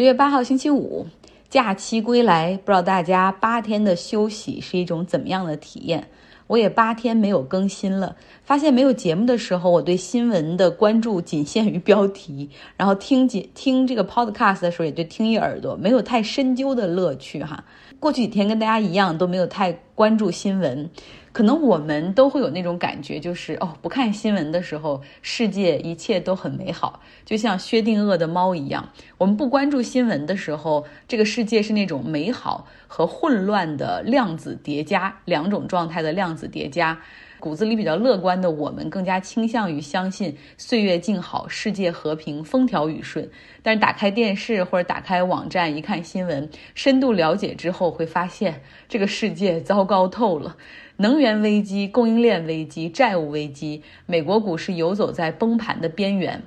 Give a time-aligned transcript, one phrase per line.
[0.00, 1.06] 十月八号星期五，
[1.50, 6.08] 假期归来，不知道大家八天的休息是一种怎么样的体验？
[6.46, 17.62] 我也八天没有更新了，发现没有节目的时候，我对新闻的关注仅限于标题，然后听节听这个 podcast 的时候，也就听一耳朵，没有太深究的乐趣哈。
[17.98, 20.88] 过去几天跟大家一样，都没有太关注新闻。
[21.32, 28.88] 可能我们都会有那种感觉，就是哦，不看新闻的时候，世界一切都很美好，就像薛定谔的猫一样。
[29.18, 37.00] 我们不关注新闻的时候，这个世界是那种美好和混乱的量子叠加，两种状态的量子叠加。
[37.40, 43.28] 骨子里比较乐观的我们，更加倾向于相信岁月静好，世界和平，风调雨顺。
[43.62, 50.56] 但是打开电视或者打开网站一看新闻，深度了解之后，会发现这个世界糟糕透了。
[50.98, 56.42] 能源危机、供应链危机、债务危机，美国股市游走在崩盘的边缘。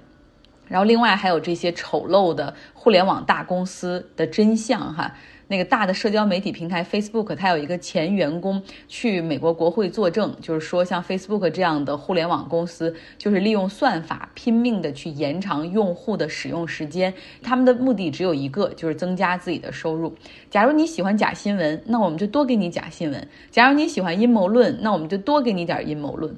[0.67, 5.15] 然后另外还有这些丑陋的互联网大公司的真相，哈。
[5.53, 20.11] 那个大的社交媒体平台 Facebook，它有一个前员工去美国国会作证，就是说像 Facebook 这样的互联网公司，就是利用算法拼命的去延长用户的使用时间，他们的目的只有一个，就是增加自己的收入。
[20.49, 26.35] 假如你喜欢假新闻，那我们就多给你假新闻；假如你喜欢阴谋论，那我们就多给你点阴谋论。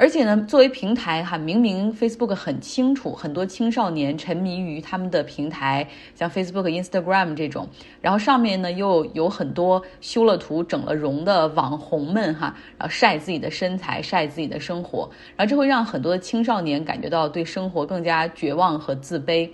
[0.00, 7.68] 而且呢，作为平台哈，明明 Facebook 很清楚，很多青少年沉迷于他们的平台，像 Facebook、Instagram 这种，
[8.00, 19.50] 然后上面呢又有很多修了图、整了容的网红们哈，然后晒自己的身材、晒自己的生活，然后这会让很多的青少年感觉到对生活更加绝望和自卑，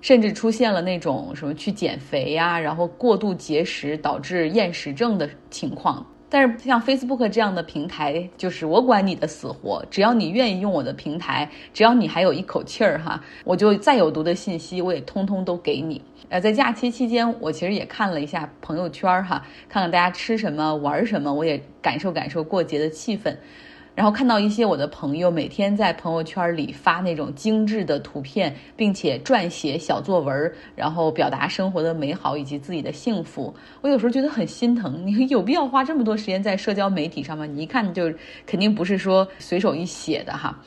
[0.00, 6.06] 甚至出现了那种什么去减肥呀，然后过度节食导致厌食症的情况。
[6.36, 16.02] 但是像 Facebook 这样的平台，就是我管你的死活，只要你愿意用我的平台，只要你还有一口气儿哈，我就再有毒的信息我也通通都给你。
[16.28, 23.34] 呃，在假期期间，我其实也看了一下朋友圈哈，看看大家吃什么玩什么，我也感受感受过节的气氛。
[23.96, 35.06] 然后看到一些我的朋友每天在朋友圈里发那种精致的图片，并且撰写小作文，然后表达生活的美好以及自己的幸福，我有时候觉得很心疼。
[35.06, 37.46] 你有必要花这么多时间在社交媒体上吗？
[37.46, 38.12] 你一看就
[38.44, 40.60] 肯定不是说随手一写的哈。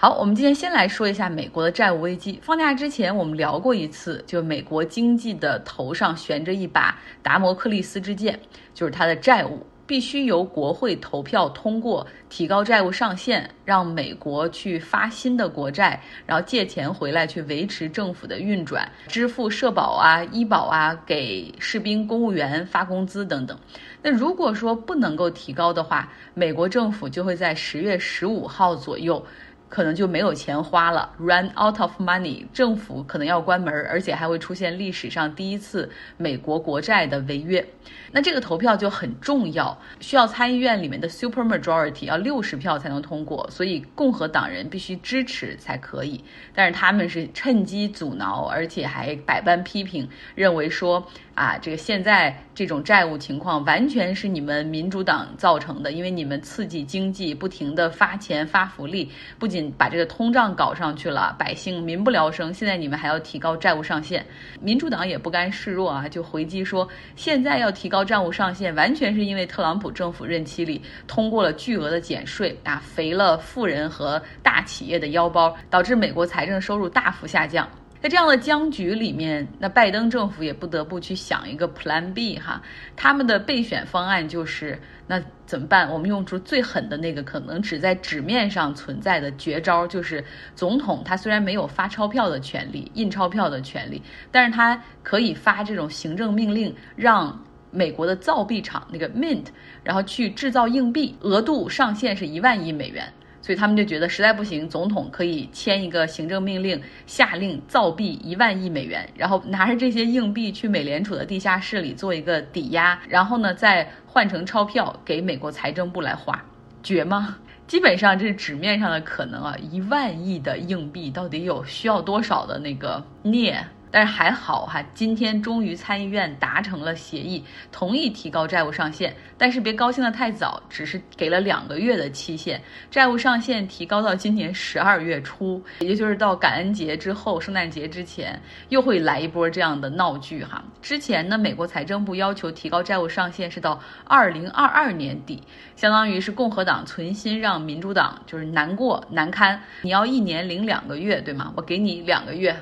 [0.00, 2.38] 好，我们今天先来说一下美国的债务危机。
[2.40, 8.38] 放假之前我们聊过一次，就美国经济的头上悬着一把达摩克利斯之剑，
[8.72, 9.66] 就是它的债务。
[9.88, 23.58] 必须由国会投票通过提高债务上限，让美国去发新的国债，然后借钱回来去维持政府的运转，支付社保啊、医保啊，给士兵、公务员发工资等等。
[24.02, 29.24] 那如果说不能够提高的话，美国政府就会在十月十五号左右。
[29.68, 37.64] 可能就没有钱花了，run out of money，政府可能要关门，而且还会出现历史上第一次美国国债的违约。
[38.10, 46.24] 那这个投票就很重要，需要参议院里面的 super majority 要六十票才能通过，所以共和党人必须支持才可以。
[46.54, 51.06] 但是他们是趁机阻挠，而且还百般批评，认为说。
[51.38, 59.08] 啊，这个现在这种债务情况完全是你们民主党造成的，因为你们刺激经济，不停的发钱发福利，
[59.38, 62.52] 不仅把这个通胀搞上去了，百姓民不聊生。
[62.52, 64.24] 现在你们还要提高债务上限，
[64.60, 66.86] 民主党也不甘示弱啊，就回击说，
[67.16, 77.68] 现在要提高债务上限，完全是因为特朗普政府任期里通过了巨额的减税啊，肥了富人和大企业的腰包，导致美国财政收入大幅下降。
[78.00, 82.62] 在这样的僵局里面，那拜登政府也不得不去想一个 Plan B 哈，
[82.94, 85.90] 他们的备选方案就是那怎么办？
[85.90, 99.46] 我们用出最狠的那个可能只在纸面上存在的绝招，就是总统他虽然没有发钞票的权利、印钞票的权利，但是他可以发这种行政命令，让美国的造币厂那个 Mint，
[99.82, 103.12] 然后去制造硬币，额度上限是一万亿美元。
[103.48, 116.44] 所以他们就觉得实在不行，总统可以签一个行政命令，下令造币一万亿美元，然后拿着这些硬币去美联储的地下室里做一个抵押，然后呢再换成钞票给美国财政部来花，
[116.82, 117.38] 绝吗？
[117.66, 123.64] 基本上这是纸面上的可能啊，一万亿的硬币到底有需要多少的那个镍？
[123.90, 127.42] 但是还好哈，今天终于参议院达成了协议，
[127.72, 129.14] 同意提高债务上限。
[129.36, 140.62] 但是别高兴得太早，只是给了两个月的期限，债务上限提高到今年十二月初，也就是到感恩节之后、圣诞节之前，又会来一波这样的闹剧哈。
[140.82, 145.42] 之前呢，美国财政部要求提高债务上限是到二零二二年底，
[145.76, 149.62] 相当于是共和党存心让民主党就是难过难堪。
[149.82, 151.52] 你要一年零两个月对吗？
[151.56, 152.54] 我给你两个月。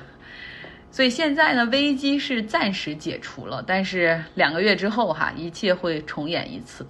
[0.89, 6.85] 所以现在呢，危机是暂时解除了，但是两个月之后哈，一切会重演一次。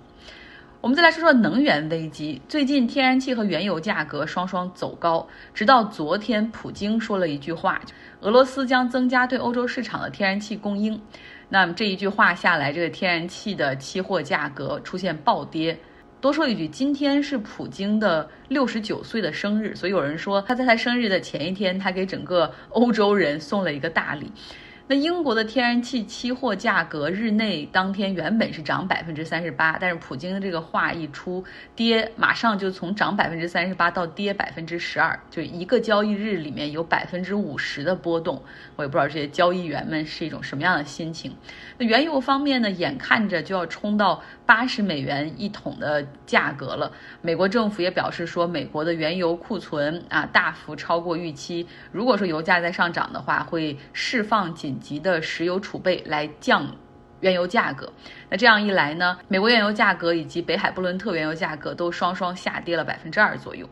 [0.80, 2.40] 我们再来说说能源危机。
[2.48, 7.82] 最近天然气和原油价格双双走高，直到昨天，普京说了一句话：
[8.22, 11.02] 俄罗斯将增加对欧洲市场的天然气供应。
[11.50, 15.78] 那么这一句话下来，这个天然气的期货价格出现暴跌。
[16.20, 24.32] 多说一句，今天是普京的六十九岁的生日，所以有人说他在他生日的前一天，他给整个欧洲人送了一个大礼。
[24.90, 31.44] 那英国的天然气期货价格日内当天原本是涨百分之三十八，但是普京的这个话一出，
[31.76, 38.42] 跌马上就从涨百分之三十八到跌百分之十二，就一个交易日里面有百分之五十的波动。
[38.78, 41.36] 我也不知道这些交易员们是一种什么样的心情。
[41.78, 46.90] 那原油方面呢，眼看着就要冲到八十美元一桶的价格了。
[47.22, 54.77] 美国政府也表示说，美国的原油库存啊大幅超过预期，如果说油价在上涨的话，会释放紧。
[54.80, 56.66] 级的石油储备来降
[57.20, 57.92] 原油价格，
[58.30, 63.68] 那这样一来呢，美国原油价格以及北海布伦特原油价格都双双下跌了百分之二左右。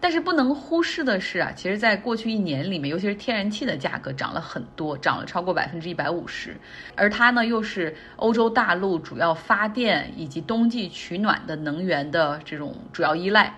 [0.00, 6.56] 但是不能忽视的是啊，其实在过去一年里面，尤其是天然气的价格涨了很多，涨了超过百分之一百五十，
[6.94, 13.52] 而它呢又是欧洲大陆主要发电以及冬季取暖的能源的这种主要依赖。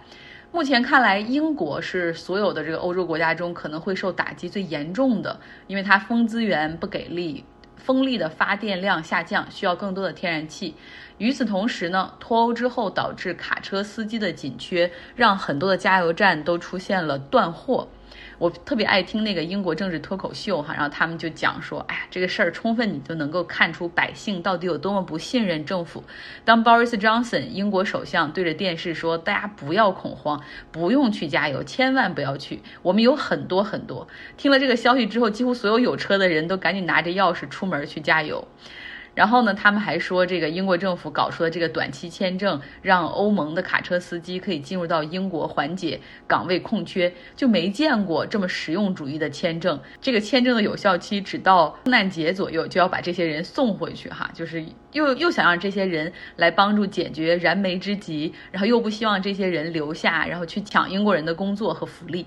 [0.52, 5.38] 目前看来，英国是所有的这个欧洲国家中可能会受打击最严重的，
[5.68, 7.44] 因为它风资源不给力，
[7.76, 10.74] 风力的发电量下降，需要更多的天然气。
[11.18, 17.86] 与此同时呢，脱欧之后导致卡车司机的紧缺，让很多的加油站都出现了断货。
[18.40, 26.02] 我特别爱听那个英国政治脱口秀哈，然后他们就讲说，哎呀，这个事儿充分你就能够看出百姓到底有多么不信任政府。
[26.42, 30.42] 当 Boris Johnson 英国首相对着电视说，大家不要恐慌，
[30.72, 34.08] 不用去加油，千万不要去，我们有很多很多。
[34.38, 38.48] 听了这个消息之后，几乎所有有车的人都赶紧拿着钥匙出门去加油。
[39.14, 49.78] 然后呢，他们还说，这个英国政府搞出的这个短期签证，让欧盟的卡车司机可以进入到英国缓解岗位空缺，就没见过这么实用主义的签证。
[50.00, 62.26] 这个签证的有效期只到圣诞节左右，就要把这些人送回去哈，就是又又想让这些人来帮助解决燃眉之急，然后又不希望这些人留下，然后去抢英国人的工作和福利。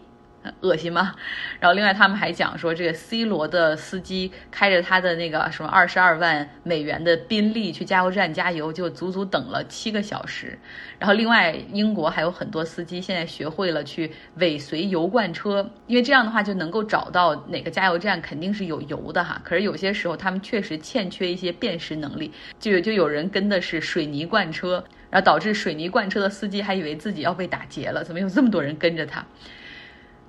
[0.62, 1.16] 恶心吗？
[1.60, 10.58] 然后另外他们还讲说，这个 C 罗的司机开着他的那个什么二十二万美元的宾利去加油站加油，就足足等了七个小时。
[11.00, 19.42] 然后另外英国还有很多司机现在学会了去尾随油罐车，因为这样的话就能够找到哪个加油站肯定是有油的哈。
[19.44, 29.26] 可是有些时候他们确实欠缺一些辨识能力，就就有人跟的是水泥罐车，然后导致水泥罐车的司机还以为自己要被打劫了，怎么有这么多人跟着他？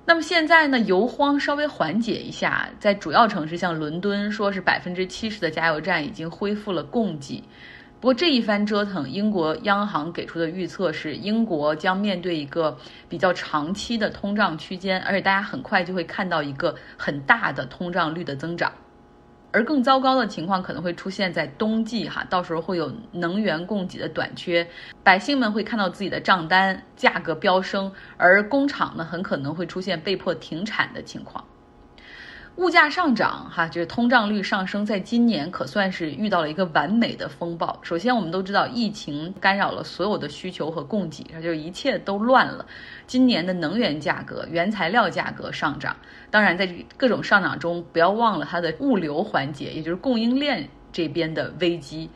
[0.07, 7.43] 那么现在呢，油荒稍微缓解一下，在主要城市像伦敦，说是百分之七十的加油站已经恢复了供给。
[7.99, 12.77] 不过这一番折腾，英国央行给出的预测是，英国将面对一个
[13.09, 18.71] 比较长期的通胀区间，而且大家很快就会看到一个很大的通胀率的增长。
[19.55, 24.67] 而更糟糕的情况可能会出现在冬季，哈，到时候会有能源供给的短缺，
[25.01, 31.41] 百姓们会看到自己的账单价格飙升，而工厂呢很可能会出现被迫停产的情况。
[32.57, 37.77] 物价上涨，哈，就是通胀率上升，在今年可算是遇到了一个完美的风暴。
[37.81, 42.65] 首先，我们都知道疫情干扰了所有的需求和供给，它就一切都乱了。
[43.05, 45.93] 今年的能源价格、原材料价格上涨，
[46.31, 46.65] 当然在
[46.95, 52.09] 各种上涨中，不要忘了它的物流环节，也就是供应链这边的危机。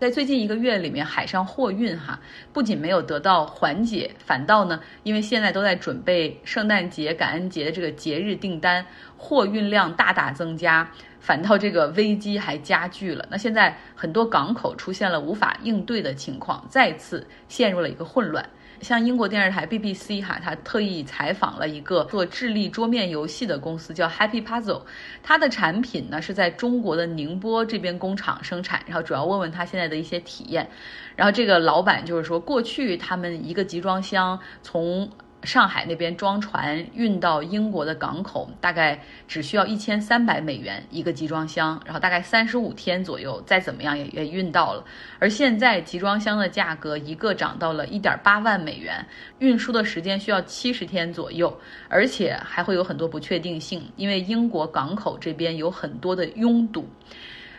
[0.00, 2.20] 在最近一个月里面，海上货运哈
[2.52, 8.86] 不仅没有得到缓解，反倒呢，因为现在都在准备圣诞节、感恩节的这个节日订单，
[9.18, 13.26] 货运量大大增加，反倒这个危机还加剧了。
[13.30, 18.48] 那现在很多港口出现了无法应对的情况，再次陷入了一个混乱。
[18.80, 24.82] 像英国电视台 BBC 哈，他特意采访了一个做智力桌面游戏的公司，叫 Happy Puzzle。
[25.20, 30.70] 它的产品呢是在中国的宁波这边工厂生产，然后主要问问他现在的一些体验。
[31.16, 35.10] 然后这个老板就是说，过去他们一个集装箱从
[35.44, 44.84] 上海那边装船运到英国的港口，大概只需要一千三百美元一个集装箱，然后大概三十五天左右，再怎么样也也运到了。
[45.20, 49.04] 而现在集装箱的价格一个涨到了一点八万美元，
[49.38, 51.56] 运输的时间需要七十天左右，
[51.88, 56.88] 而且还会有很多不确定性，因为英国港口这边有很多的拥堵。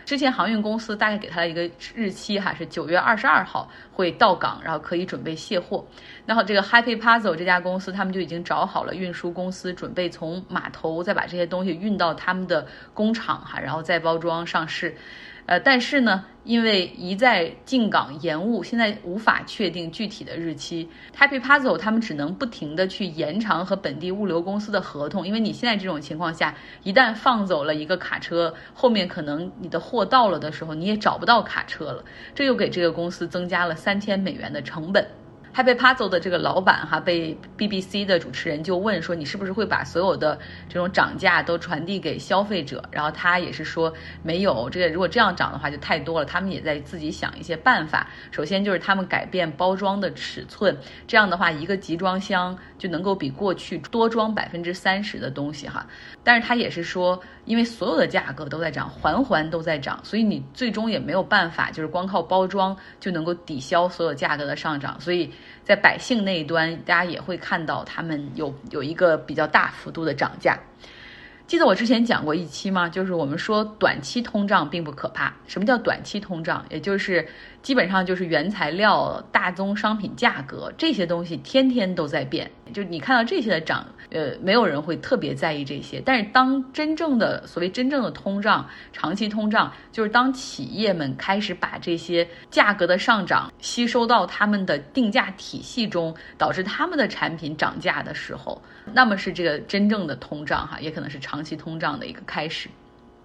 [0.06, 5.84] 之前航运公司大概给他的一个日期哈是九月二十二号会到港，然后可以准备卸货。
[6.30, 14.94] 然后这个 Happy Puzzle 这家公司，他们就已经找好了运输公司，准备从码头再把这些东西运到他们的工厂哈，然后再包装上市。
[15.46, 20.88] 呃，但是呢，因为一再进港延误，现在无法确定具体的日期。
[21.18, 35.04] Happy Puzzle 他们只能不停的去延长和本地物流公司的合同，因为你现在这种情况下，一旦放走了一个卡车，后面可能你的货到了的时候，你也找不到卡车了，这又给这个公司增加了三千美元的成本。
[35.52, 40.38] Happy Puzzle 的这个老板哈，被 BBC 的主持人就问说：“你是不是会把所有的
[40.68, 43.92] 这种涨价都传递给消费者？”然后他也是说
[44.22, 48.08] ：“没有，这个如果这样涨的话就太多了。”他们也在自己想一些办法。
[48.30, 50.76] 首先就是他们改变包装的尺寸，
[51.08, 55.84] 这样的话一个集装箱就能够比过去多装百分之三十的东西哈。
[56.22, 65.28] 但是他也是说，因为所有的价格都在涨，环环都在涨，所以你最终也没有办法，就是光靠包装就能够抵消所有价格的上涨，所以。
[65.64, 70.58] 在百姓那一端，大家也会看到他们有有一个比较大幅度的涨价。
[71.46, 72.88] 记得我之前讲过一期吗？
[72.88, 75.34] 就是我们说短期通胀并不可怕。
[75.48, 76.64] 什么叫短期通胀？
[76.70, 77.26] 也就是
[77.62, 82.50] 基本上就是原材料、大宗商品价格这些东西天天都在变。
[82.72, 86.00] 就你看到这些的涨，呃，没有人会特别在意这些。
[86.04, 98.60] 但是当真正的所谓真正的通胀、长期通胀，就是当企业们开始把这些价格的上涨吸收到他们的定价体系中，导致他们的产品涨价的时候，
[98.94, 102.70] 那么是这个真正的通胀哈，也可能是长期通胀的一个开始。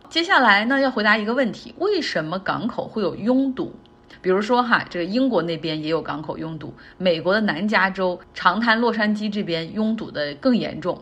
[0.10, 3.74] 接下来呢，要回答一个问题：为什么港口会有拥堵？
[4.22, 11.00] 比如说哈，这个英国那边也有港口拥堵，美国的南加州、长滩、洛杉矶这边拥堵的更严重。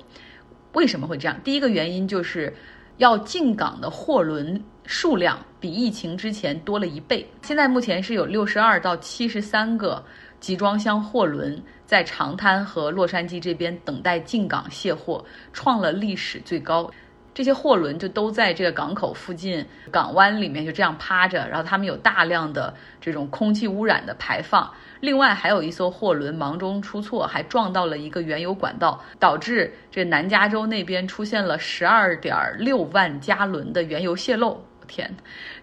[0.74, 1.40] 为什么会这样？
[1.44, 2.54] 第一个原因就是
[2.98, 7.26] 要进港的货轮数量比疫情之前多了一倍。
[7.42, 10.04] 现在目前是有六十二到七十三个
[10.40, 16.90] 集装箱货轮在长滩和洛杉矶这边等待进港卸货，创了历史最高。
[17.34, 24.72] 这些货轮就都在这个港口附近港湾里面就这样趴着，然后他们有大量的这种空气污染的排放。
[25.00, 34.64] 另外还有一艘货轮忙中出错，还撞到了一个原油管道，导致这南加州那边出现了十二点六万加仑的原油泄漏。
[34.86, 35.10] 天，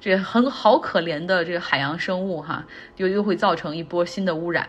[0.00, 2.64] 这很好可怜的这个海洋生物哈，
[2.96, 4.66] 又又会造成一波新的污染。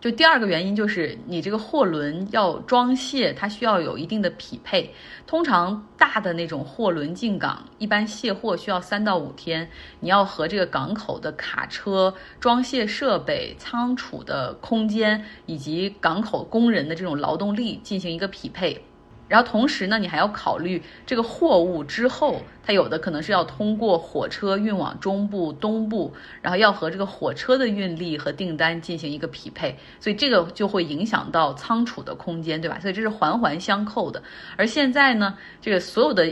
[0.00, 4.94] 就第二个原因就是你这个货轮要装卸，它需要有一定的匹配。
[5.26, 9.68] 通常大的那种货轮进港，一般卸货需要三到五天，
[10.00, 18.80] 你要和这个港口的卡车、装卸设备、仓储的空间以及港口工人的这种劳动力进行一个匹配。
[19.28, 32.78] 然后同时呢，你还要考虑这个货物之后，它有的可能是要通过火车运往中部、东部，然后要和这个火车的运力和订单进行一个匹配，所以这个就会影响到仓储的空间，对吧？
[32.80, 34.22] 所以这是环环相扣的。
[34.56, 36.26] 而现在呢，这个所有的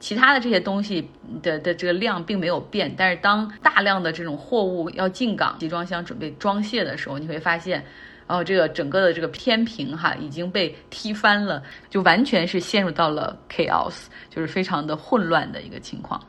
[0.00, 1.10] 其他的这些东西
[1.42, 7.84] 的的这个量并没有变，但是当大量的这种货物要进港，集装箱准备装卸的时候，你会发现。
[8.28, 16.22] 然后这个整个的这个天平哈已经被踢翻了，就完全是陷入到了 chaos，就是非常的混乱的一个情况。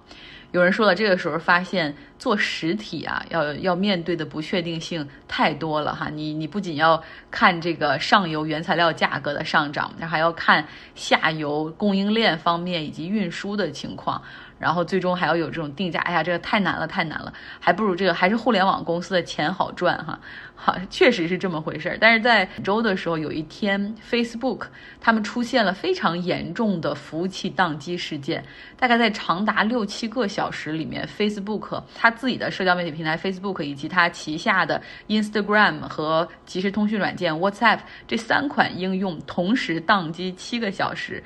[0.52, 6.10] 有人说了，这个时候发现做实体啊，要要面对的不确定性太多了哈。
[6.10, 10.66] 你你不仅要看这个上游原材料价格的上涨，那还要看
[10.96, 14.20] 下游供应链方面以及运输的情况。
[14.60, 20.20] 然后最终还要有这种定价，哎呀，这个太难了，太难了，还不如这个还是互联网公司的钱好赚哈，
[20.54, 21.98] 好，确实是这么回事儿。
[22.00, 24.64] 但是在本周的时候，有一天 Facebook
[25.00, 28.44] 他们出现了非常严重的服务器宕机事件，
[28.78, 41.24] 大概在长达六七个小时里面，Facebook 它自己的社交媒体平台 Facebook 以及它旗下的 Instagram 和即时通讯软件 WhatsApp 这三款应用同时宕机七个小时。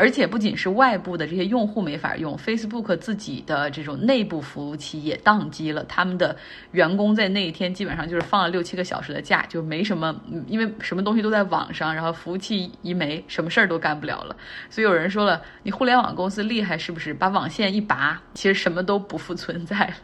[0.00, 5.84] 而且不仅是外部的这些用户没法用，Facebook 自己的这种内部服务器也宕机了。
[5.84, 6.34] 他们的
[6.72, 14.34] 员工在那一天基本上就是放了六七个小时的假，就没什么，因为什么东西都在网上，然后服务器一没，什么事儿都干不了了。
[14.70, 17.12] 所以有人说了，你互联网公司厉害是不是？
[17.12, 19.94] 把网线一拔，其实什么都不复存在了。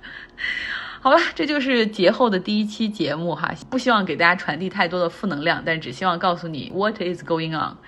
[1.00, 7.78] 好吧，这就是节后的第一期节目哈，不希望给大家传递太多的负能量，但只希望告诉你 What is going on。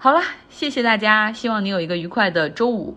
[0.00, 2.96] 好了，谢谢大家，希望你有一个愉快的周五。